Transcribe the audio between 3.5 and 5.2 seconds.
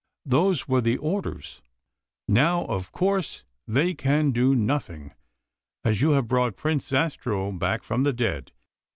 they can do nothing,